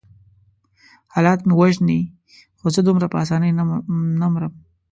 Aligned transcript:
حالات 1.13 1.39
مې 1.47 1.53
وژني 1.59 1.99
خو 2.59 2.65
زه 2.75 2.81
دومره 2.87 3.05
په 3.09 3.17
آسانۍ 3.23 3.51
نه 4.23 4.27
مرم. 4.33 4.53